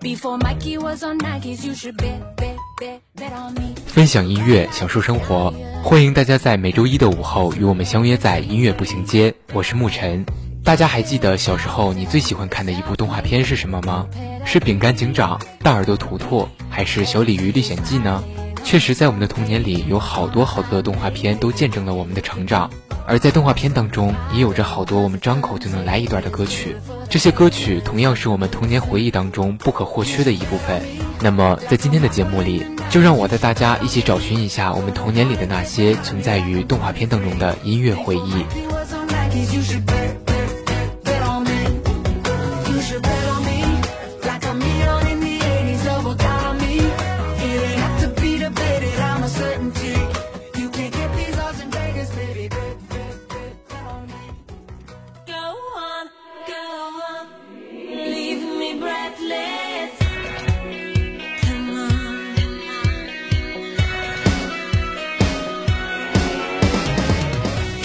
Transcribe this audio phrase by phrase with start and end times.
[0.00, 3.74] Before Mikey was on Nikes, you should bet, bet, bet, bet on me.
[3.88, 9.34] 分享音乐，享受生活，欢迎大家在每周一的午后与我们相约在音乐步行街。
[9.52, 10.24] 我是沐晨。
[10.62, 14.06] 大家还记得小时候你最喜欢看的一部动画片是什么吗？
[14.46, 18.22] 是《饼干警长》《大耳朵图图》，还是《小鲤鱼历险记》呢？
[18.68, 22.70] 确实，在我们的童年里，有好多好多的动画片都见证了我们的成长。
[23.06, 26.76] 而在动画片当中，也有着好多我们张口就能来一段的歌曲。
[27.08, 30.82] 这些歌曲同样是我们童年回忆当中不可或缺的一部分。
[31.22, 38.44] 那么，在今天的节目里，就让我带大家一起找寻一下我们童年里的那些存在于动画片当中的音乐回忆。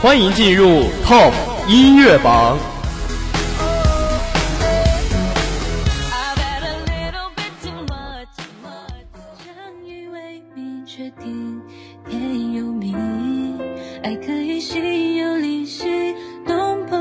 [0.00, 0.14] 魄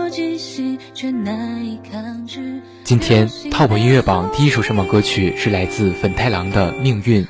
[0.09, 2.61] 即息，却难以抗拒。
[2.83, 7.23] 今天 Top 音乐榜第一首上榜歌曲是来自粉太狼的《命运》。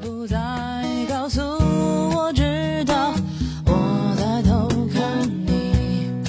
[0.00, 0.36] 不再
[1.08, 3.12] 告诉我知道
[3.66, 6.24] 我在偷看你。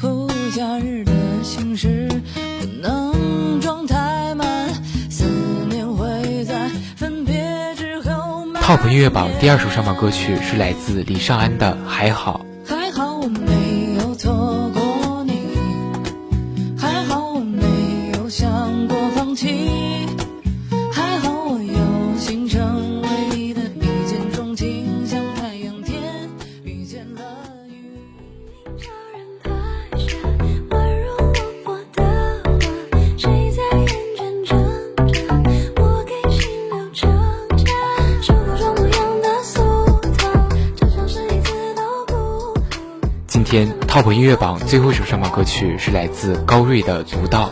[0.00, 2.08] 呼假日的心事
[2.60, 4.68] 不能装太满，
[5.10, 5.24] 思
[5.68, 12.45] 念会在分别之后 Top 音乐榜第二首上榜歌曲是来自李尚安的《》。还好
[43.64, 47.50] Top 音乐榜最后一首上榜歌曲是来自高瑞的《独到》。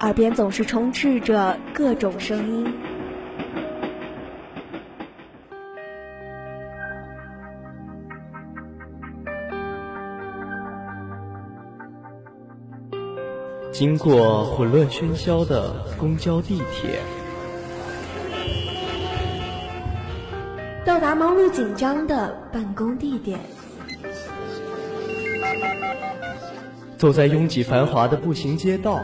[0.00, 2.72] 耳边总是充斥着各种声音。
[13.70, 17.00] 经过混乱喧嚣的公交地铁。
[20.84, 23.38] 到达忙碌紧张的办公地点。
[26.96, 29.02] 走在拥挤繁华的步行街道。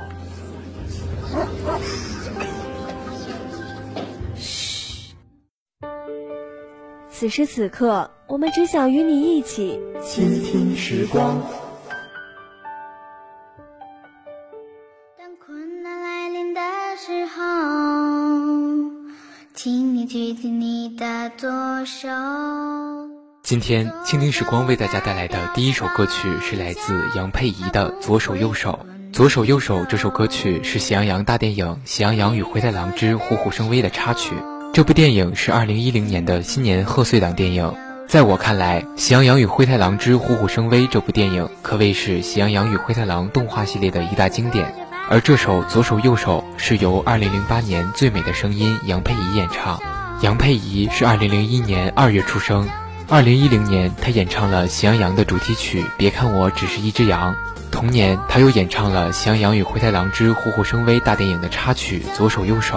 [7.26, 11.42] 此时此刻，我们只想与你一起倾听时光。
[15.18, 16.60] 当困难来临的
[16.96, 17.42] 时候，
[19.54, 21.50] 请你举起你的左
[21.84, 22.06] 手。
[23.42, 28.86] 今天，倾听时光为大家带来的第一首歌曲是来自杨佩仪的《左手右手》。
[29.12, 34.36] 《左手右手》这首歌曲是《喜羊羊》大电影《喜羊羊与灰太狼之虎虎生威》的插曲。
[34.76, 37.72] 这部电影是2010年的新年贺岁档电影。
[38.06, 44.74] 在我看来，《喜羊羊与灰太狼之虎虎生威》这部电影可谓是《喜羊羊与灰太狼》动画系列的一大经典。
[45.08, 49.80] 而这首《左手右手》是由2008年《最美的声音》杨佩仪演唱。
[50.20, 52.68] 杨佩仪是2001年2月出生
[53.08, 57.32] ，2010年她演唱了《喜羊羊》的主题曲《别看我只是一只羊》。
[57.70, 62.76] 同年，她又演唱了《喜羊羊与灰太狼之虎虎生威》大电影的插曲《左手右手》。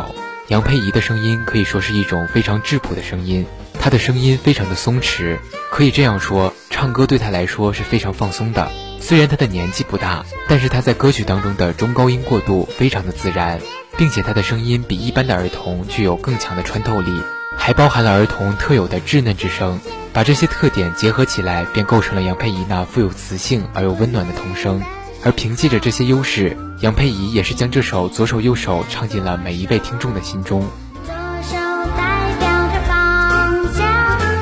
[0.50, 3.46] 杨佩仪的声音可以说是一种非常质朴的声音，
[3.80, 5.38] 她的声音非常的松弛，
[5.70, 8.72] 可以这样说，唱歌对她来说是非常放松的。
[9.00, 13.60] 虽然她的年纪不大，但是她在歌曲当中的中高音过渡非常的自然，
[13.96, 17.22] 并且她的声音比一般的儿童具有更强的穿透力，
[17.56, 19.80] 还包含了儿童特有的稚嫩之声。
[20.12, 24.82] 把这些特点结合起来，便构成了杨佩仪那富有磁性而又温暖的童声。
[25.24, 30.62] 而凭借着这些优势，杨佩仪也是将这首《左手右手》唱进了每一位听众的心中。
[31.06, 31.14] 左
[31.44, 31.58] 手
[31.98, 33.86] 代表着方向，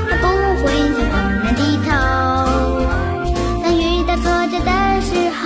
[0.10, 0.28] 它不
[0.62, 1.14] 会向困
[1.44, 1.90] 难低头。
[3.64, 4.72] 当遇到挫折的
[5.02, 5.46] 时候，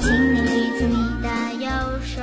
[0.00, 0.48] 请你举
[0.78, 1.28] 起你的
[1.64, 1.70] 右
[2.04, 2.20] 手。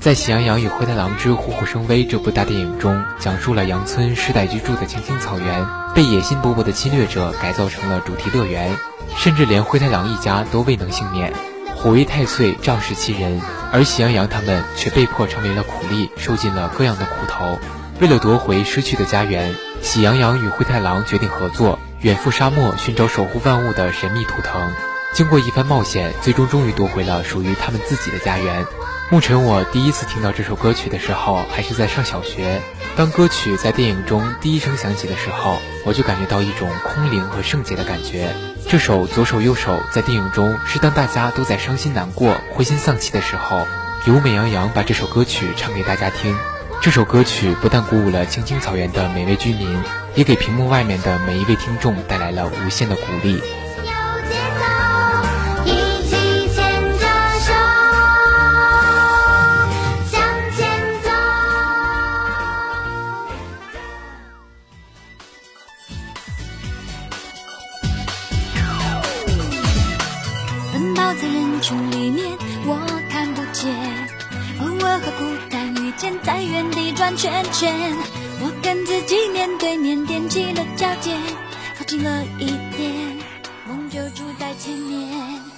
[0.00, 8.76] 在《喜羊羊与灰太狼之虎虎生威》这部大电影中，讲述了羊村世代居住的青青草原被野心勃勃的侵略者改造成了主题乐园。
[9.16, 11.32] 甚至连灰太狼一家都未能幸免，
[11.76, 13.40] 虎威太岁仗势欺人，
[13.72, 17.58] 而喜羊羊他们却被迫成为了苦力，受尽了各样的苦头。
[18.00, 24.70] 为了夺回失去的家园，喜羊羊与灰太狼决定合作，远赴沙漠寻找守护万物的神秘图腾。
[25.14, 28.66] 经过一番冒险，最终终于夺回了属于他们自己的家园。
[29.08, 32.60] 牧尘，我第一次听到这首歌曲的时候，还是在上小学。
[32.96, 38.34] 当歌曲在电影中第一声响起的时候，我就感觉到一种空灵和圣洁的感觉。
[38.68, 43.68] 这首《左手右手》在电影中是当大家都在伤心难过、灰心丧气的时候，
[44.08, 46.36] 由美羊羊把这首歌曲唱给大家听。
[46.82, 49.80] 这首歌曲不但鼓舞了青青草原的每位居民，
[50.16, 53.40] 也给屏幕外面的每一位听众带来了无限的鼓励。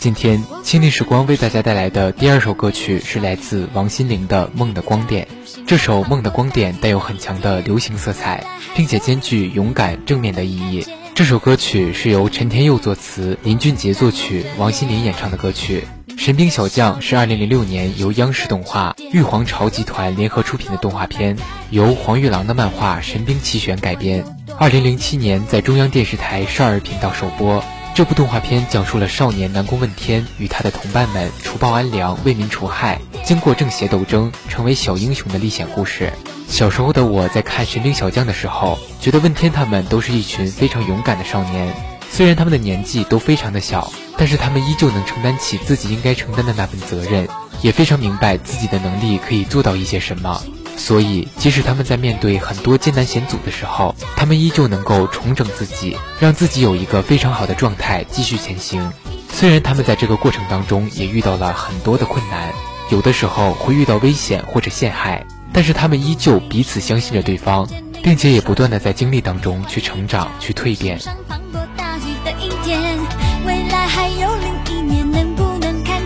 [0.08, 5.28] 今天，倾听时光为大家带来的第二首歌曲是来自王心凌的《梦的光点》。
[5.66, 8.42] 这首《梦的光点》带有很强的流行色彩，
[8.74, 10.86] 并且兼具勇敢正面的意义。
[11.14, 15.86] 这首歌曲是由陈天佑作词，林俊杰作曲，王心凌演唱的歌曲。
[16.18, 21.36] 《神兵小将》是2006年由央视动画玉皇朝集团联合出品的动画片，
[21.68, 24.24] 由黄玉郎的漫画《神兵奇玄》改编。
[24.58, 27.62] 2007年在中央电视台少儿频道首播。
[27.98, 36.12] 这部动画片讲述了少年南宫问天与他的同伴们除暴安良、为民除害，经过正邪斗争，成为小英雄的历险故事。
[36.46, 41.74] 小时候的我在看《神兵小将》的时候，觉得问天他们都是一群非常勇敢的少年。
[42.08, 47.26] 虽然他们的年纪都非常的小，但是他们依旧能承担起自己应该承担的那份责任，
[47.62, 50.40] 也非常明白自己的能力可以做到一些什么。
[50.78, 58.90] 所以，即使他们在面对很多艰难险阻的时候，他们依旧能够重整自己，让自己有一个非常好的状态继续前行。
[59.30, 62.54] 虽然他们在这个过程当中也遇到了很多的困难，
[62.90, 67.68] 有的时候会遇到危险或者陷害，但是他们依旧彼此相信着对方，
[68.02, 70.98] 并且也不断的在经历当中去成长、去蜕变。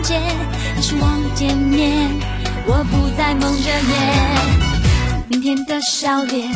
[0.03, 0.19] 见？
[0.75, 2.09] 还是望见面，
[2.67, 3.73] 我不再蒙着眼。
[3.73, 3.92] 明天的
[5.83, 6.49] 笑脸，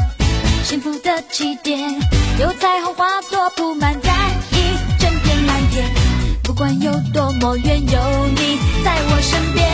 [0.63, 1.93] 幸福的起点，
[2.39, 4.09] 有彩虹花朵铺满在
[4.51, 4.55] 一
[4.97, 5.85] 整片蓝天。
[6.43, 9.67] 不管有多么远，有你在我身边。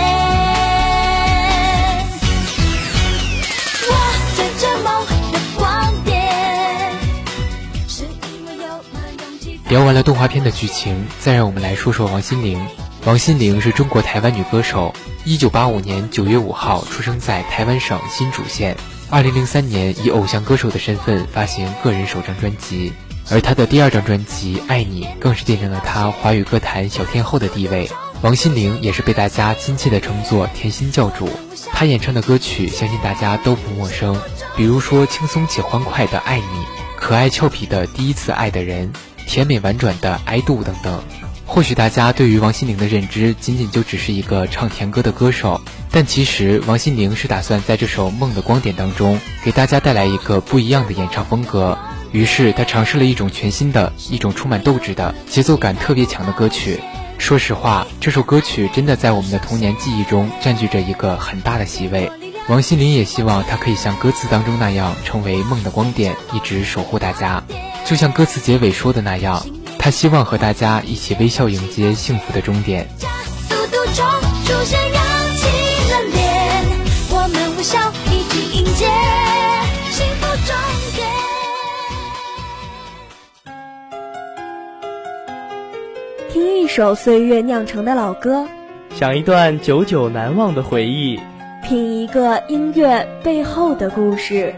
[3.89, 3.93] 我
[4.36, 6.13] 追着梦的光点，
[9.69, 12.60] 聊完了动画片的剧情，再让我们来说说王心凌。
[13.05, 14.95] 王心凌是中国台湾女歌手，
[15.25, 18.75] 一九八五年九月五号出生在台湾省新竹县。
[19.13, 22.91] 二零零三年以偶像歌手的身份发行个人首张专辑，
[23.29, 27.88] 而她的第二张专辑《爱你》更是奠定了她华语歌坛小天后的地位。
[28.24, 31.29] 王心凌也是被大家亲切地称作“甜心教主”。
[31.72, 34.20] 她演唱的歌曲，相信大家都不陌生，
[34.58, 36.46] 比如说轻松且欢快的《爱你》，
[36.98, 38.91] 可爱俏皮的《第一次爱的人》，
[39.27, 41.03] 甜美婉转的《爱度》等等。
[41.46, 45.62] 或许大家对于王心凌的认知仅仅就只是一个唱甜歌的歌手，
[45.93, 51.77] 但其实王心凌是打算在这首《梦的光点》当中给大家带来一个不一样的演唱风格。
[52.12, 56.79] 于是她尝试了一种全新的、一种充满斗志的、节奏感特别强的歌曲。
[57.19, 62.12] 说实话，这首歌曲真的在我们的童年记忆中占据着一个很大的席位。
[62.50, 67.43] 王心凌也希望她可以像歌词当中那样，成为梦的光点，一直守护大家。
[67.85, 69.45] 就像歌词结尾说的那样。
[69.77, 72.88] 他希望和大家一起微笑迎接幸福的终点。
[73.50, 74.05] 速度中
[74.45, 74.79] 出现，
[77.63, 77.79] 笑
[78.12, 78.86] 一起迎接
[79.89, 80.53] 幸福终
[80.98, 81.08] 点。
[86.29, 88.46] 听一首岁月酿成的老歌，
[88.91, 91.17] 想一段久久难忘的回忆，
[91.63, 94.53] 品一个音乐背后的故事。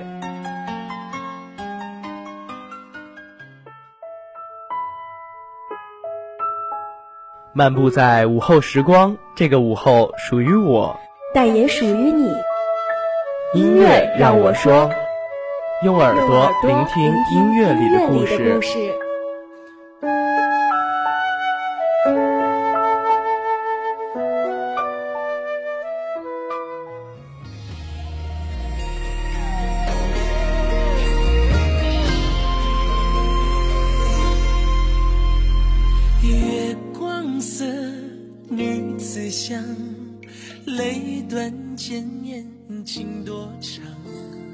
[7.54, 11.00] 漫步在午后时光，这个午后属于我，
[11.36, 12.28] 但也属于你。
[13.54, 14.90] 音乐让我说，
[15.84, 19.05] 用耳朵聆听音乐里的故事。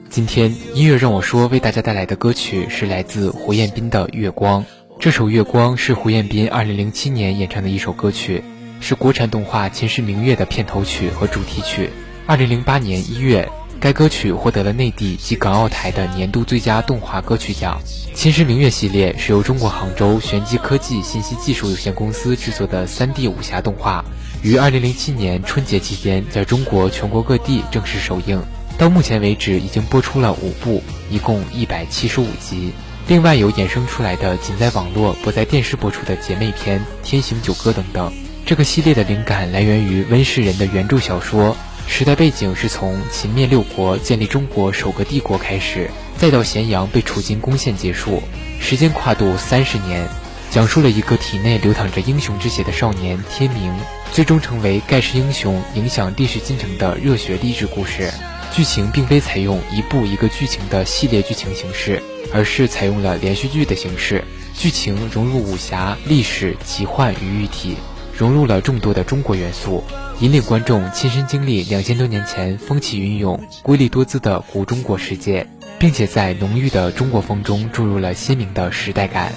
[0.10, 4.64] 今天音乐让我说为大家带来的歌曲是来自胡彦斌的《月光》。
[5.00, 8.44] 这首《月光》是胡彦斌2007年演唱的一首歌曲，
[8.80, 11.92] 是国产动画《秦时明月》的片头曲和主题曲。
[12.28, 13.48] 2008年1月，
[13.82, 17.82] 该歌曲获得了内地及港澳台的年度最佳动画歌曲奖。
[18.14, 24.06] 《秦时明月》系列是由中国杭州玄机科技信息技术有限公司制作的 3D 武侠动画，
[24.44, 28.40] 于2007年春节期间在中国全国各地正式首映。
[28.78, 32.74] 到目前为止，已经播出了五部，一共一百七十五集。
[33.08, 38.14] 另外有衍生出来的仅在网络不在电视播出的姐妹篇《天行九歌》等等。
[38.46, 41.58] 这个系列的灵感来源于温世仁的原著小说，
[41.88, 48.24] 时代背景是从秦灭六国建立中国首个帝国开始，再到咸阳被楚军攻陷结束，
[48.60, 50.08] 时间跨度三十年，
[50.50, 53.72] 讲述了一个体内流淌着英雄之血的少年天明，
[54.12, 58.12] 最终成为盖世英雄，影响历史进程的热血励志故事。
[58.52, 62.02] 剧情并非采用一部一个剧情的系列剧情形式，
[62.34, 64.24] 而是采用了连续剧的形式。
[64.54, 67.78] 剧情融入武侠、历史、奇幻于一体，
[68.18, 69.84] 融入了众多的中国元素，
[70.20, 75.48] 引领观众亲身经历两千多年前风起云涌、瑰丽多姿的古中国世界，
[75.80, 79.34] 并且在浓郁的中国风中注入了鲜明的时代感。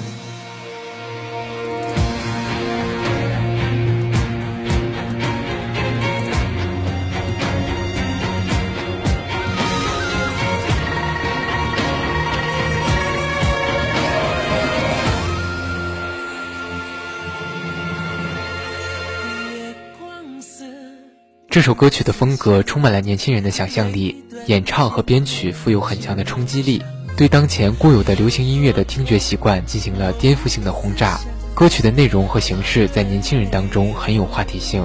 [21.55, 26.83] 这首歌曲的风格充满了年轻人的想象力，演唱和编曲富有很强的冲击力，
[27.17, 31.21] 对当前固有的流行音乐的听觉习惯进行了颠覆性的轰炸。
[31.55, 34.85] 歌曲的内容和形式在年轻人当中很有话题性。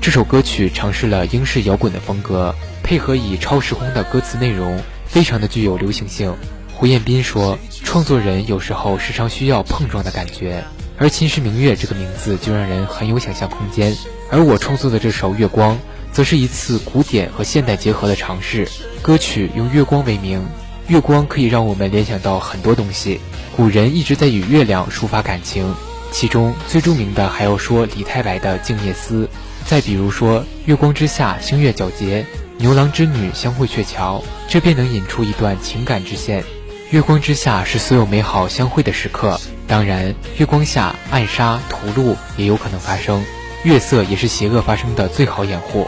[0.00, 6.34] 这首歌曲尝试了英式摇滚的风格，配合以超时空的歌词内容，非常的具有流行性。
[6.74, 10.64] 胡彦斌说，创作人有时候时常需要碰撞的感觉，
[10.96, 13.96] 而秦时明月这个名字就让人很有想象空间。
[14.32, 15.78] 而我创作的这首月光。
[16.18, 18.68] 则是一次古典和现代结合的尝试。
[19.02, 20.44] 歌曲用月光为名，
[20.88, 23.20] 月光可以让我们联想到很多东西。
[23.56, 25.72] 古人一直在与月亮抒发感情，
[26.10, 29.26] 其中最著名的还要说李太白的《静夜思》。
[29.64, 34.20] 再比如说“月光之下，星月皎洁，牛郎织女相会鹊桥”，
[34.50, 36.42] 这便能引出一段情感之线。
[36.90, 39.40] 月光之下是所有美好相会的时刻。
[39.68, 43.24] 当然，月光下暗杀屠戮也有可能发生。
[43.62, 45.86] 月色也是邪恶发生的最好掩护。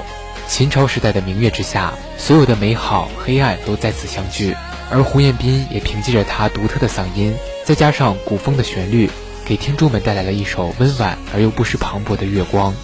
[0.50, 4.56] 秦朝时代的明月之下，所有的美好、黑暗都在此相聚。
[4.90, 7.32] 而胡彦斌也凭借着他独特的嗓音，
[7.64, 9.08] 再加上古风的旋律，
[9.44, 12.74] 给听众们带来了一首温婉而又不失磅礴的月光。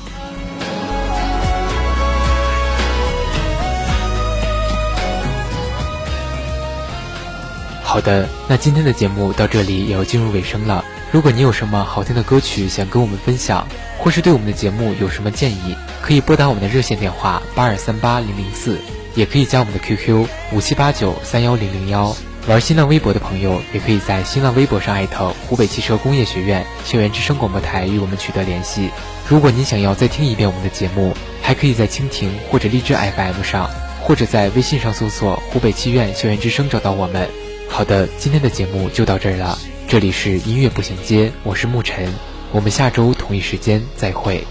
[7.83, 10.85] 好的，那今天的节目到这里也要进入尾声了。
[11.11, 13.67] 如果你有什么好听的歌曲想跟我们分享，
[13.99, 15.77] 或是对我们的节目有什么建议，
[16.07, 18.79] 可以拨打我们的热线电话八二三八零零四，
[19.17, 22.15] 也可以加我们的 QQ 五七八九三幺零零幺。
[22.47, 28.91] 玩新浪微博的朋友，也可以在新浪微博上艾特湖北汽车工业学院校园之声广播台与我们取得联系。
[29.29, 33.69] 如果您想要再听一遍我们的节目，还可以在蜻蜓或者荔枝 FM 上，
[34.01, 37.29] 或者在微信上搜索湖北汽院校园之声找到我们。
[37.69, 39.59] 好的，今天的节目就到这儿了。
[39.89, 42.15] 这里是音乐步行街，我是沐晨，
[42.53, 44.47] 我们下周同一时间再会。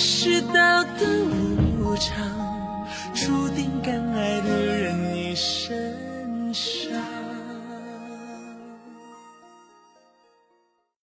[0.00, 1.24] 世道的
[1.80, 2.37] 无常，